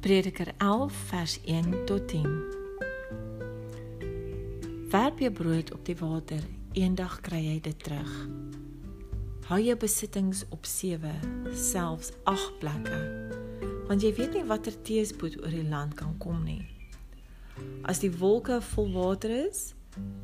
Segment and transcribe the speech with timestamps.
[0.00, 2.44] Prediker 11 vers 1 tot 10.
[4.90, 8.12] Werp jou brood op die water, eendag kry jy dit terug.
[9.48, 11.10] Hou jou besittings op 7,
[11.50, 13.00] selfs 8 plekke,
[13.90, 16.62] want jy weet nie watter teëspoed oor die land kan kom nie.
[17.82, 19.72] As die wolke vol water is,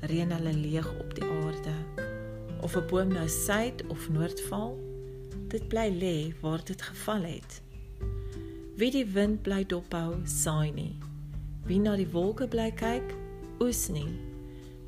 [0.00, 1.76] reën hulle leeg op die aarde.
[2.64, 4.78] Of 'n boom nou suid of noord val,
[5.52, 7.62] dit bly lê waar dit geval het.
[8.78, 10.92] Wie die wind bly dophou, saai nie.
[11.66, 13.10] Wie na die wolke bly kyk,
[13.58, 14.12] oes nie.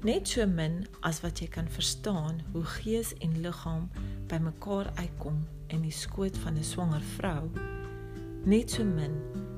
[0.06, 3.88] Net so min as wat jy kan verstaan hoe gees en liggaam
[4.30, 5.40] bymekaar uitkom
[5.74, 7.50] in die skoot van 'n swanger vrou.
[8.46, 9.16] Net so min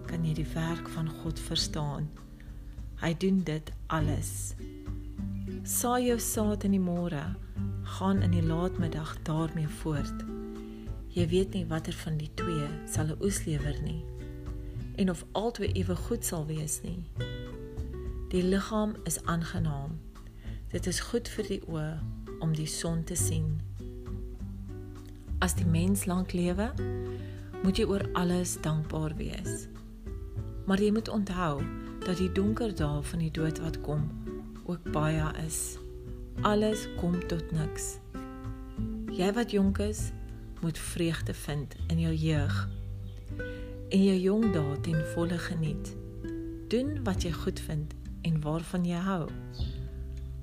[0.09, 2.09] kan jy die werk van God verstaan.
[3.05, 4.55] Hy doen dit alles.
[5.63, 7.37] Saai jou saad in die môre,
[7.85, 10.25] gaan in die laatmiddag daarmee voort.
[11.13, 14.01] Jy weet nie watter van die twee sal 'n oes lewer nie
[14.95, 17.03] en of albei ewe goed sal wees nie.
[18.29, 19.99] Die liggaam is aangenaam.
[20.69, 21.89] Dit is goed vir die oë
[22.41, 23.61] om die son te sien.
[25.45, 26.71] As die mens lank lewe,
[27.63, 29.67] moet jy oor alles dankbaar wees.
[30.67, 31.63] Maar jy moet onthou
[32.07, 34.09] dat die donker dae van die dood wat kom
[34.65, 35.79] ook baie is.
[36.49, 37.99] Alles kom tot niks.
[39.13, 40.11] Jy wat jonk is,
[40.63, 42.63] moet vreugde vind in jou jeug
[43.93, 45.91] en jou jong dae ten volle geniet.
[46.73, 47.93] Doen wat jy goed vind
[48.25, 49.27] en waarvan jy hou.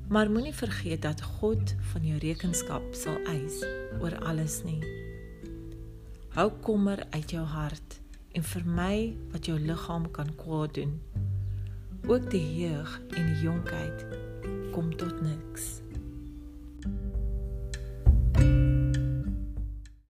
[0.09, 3.63] Maar moenie vergeet dat God van jou rekenskap sal eis
[4.01, 4.81] oor alles nie.
[6.37, 7.97] Hou kommer uit jou hart
[8.37, 10.93] en vermy wat jou liggaam kan kwaad doen.
[12.05, 14.05] Ook die jeug en die jonkheid
[14.77, 15.79] kom tot niks.